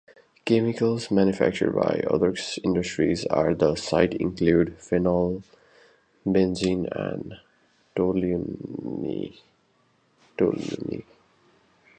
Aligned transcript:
Chemicals 0.47 1.11
manufactured 1.11 1.73
by 1.75 2.01
other 2.09 2.33
industries 2.63 3.23
at 3.25 3.59
the 3.59 3.75
site 3.75 4.15
include 4.15 4.75
phenol, 4.79 5.43
benzene, 6.25 6.87
and 6.91 7.35
toluene. 7.95 9.37